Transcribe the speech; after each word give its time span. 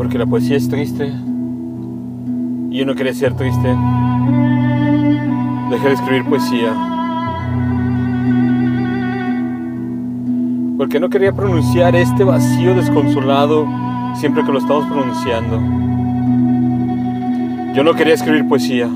Porque 0.00 0.16
la 0.16 0.24
poesía 0.24 0.56
es 0.56 0.66
triste. 0.66 1.12
Y 2.70 2.78
yo 2.78 2.86
no 2.86 2.94
quería 2.94 3.12
ser 3.12 3.34
triste. 3.34 3.68
Dejé 5.68 5.88
de 5.88 5.92
escribir 5.92 6.24
poesía. 6.24 6.72
Porque 10.78 10.98
no 10.98 11.10
quería 11.10 11.34
pronunciar 11.34 11.94
este 11.96 12.24
vacío 12.24 12.74
desconsolado 12.74 13.68
siempre 14.14 14.42
que 14.42 14.50
lo 14.50 14.60
estamos 14.60 14.86
pronunciando. 14.86 15.60
Yo 17.74 17.84
no 17.84 17.92
quería 17.92 18.14
escribir 18.14 18.48
poesía. 18.48 18.88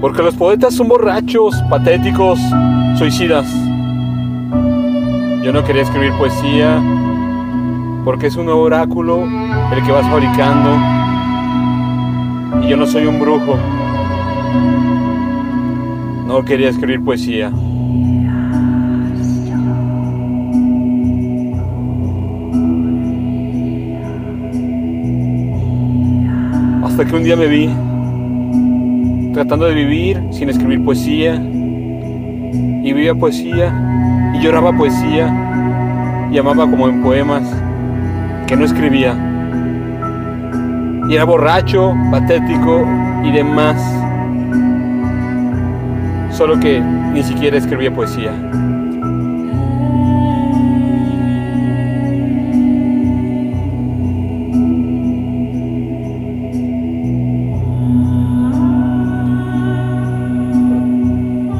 Porque 0.00 0.22
los 0.22 0.34
poetas 0.34 0.74
son 0.74 0.88
borrachos, 0.88 1.54
patéticos, 1.70 2.38
suicidas. 2.98 3.46
Yo 5.42 5.52
no 5.52 5.64
quería 5.64 5.82
escribir 5.82 6.12
poesía 6.18 6.82
porque 8.04 8.26
es 8.26 8.36
un 8.36 8.48
oráculo 8.48 9.24
el 9.72 9.82
que 9.84 9.92
vas 9.92 10.06
fabricando 10.08 10.70
y 12.62 12.68
yo 12.68 12.76
no 12.76 12.86
soy 12.86 13.06
un 13.06 13.18
brujo. 13.18 13.56
No 16.26 16.44
quería 16.44 16.68
escribir 16.70 17.04
poesía. 17.04 17.52
Hasta 26.84 27.04
que 27.04 27.16
un 27.16 27.24
día 27.24 27.36
me 27.36 27.46
vi 27.46 27.85
tratando 29.36 29.66
de 29.66 29.74
vivir 29.74 30.18
sin 30.30 30.48
escribir 30.48 30.82
poesía. 30.82 31.34
Y 31.34 32.92
vivía 32.92 33.14
poesía 33.14 34.32
y 34.34 34.40
lloraba 34.40 34.72
poesía 34.72 36.28
y 36.32 36.38
amaba 36.38 36.64
como 36.70 36.88
en 36.88 37.02
poemas 37.02 37.42
que 38.46 38.56
no 38.56 38.64
escribía. 38.64 39.14
Y 41.10 41.14
era 41.14 41.24
borracho, 41.24 41.94
patético 42.10 42.88
y 43.24 43.32
demás. 43.32 43.76
Solo 46.34 46.58
que 46.58 46.80
ni 46.80 47.22
siquiera 47.22 47.58
escribía 47.58 47.92
poesía. 47.92 48.32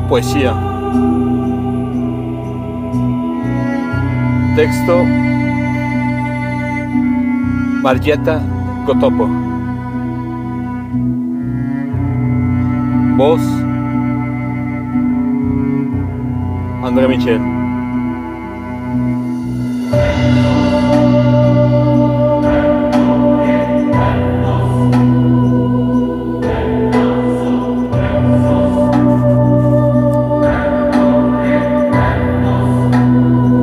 Poesía. 0.09 0.55
Texto 4.55 5.05
Marietta 7.83 8.41
Gotopo. 8.87 9.29
Voz 13.17 13.41
Andrea 16.83 17.09
Michel. 17.09 17.41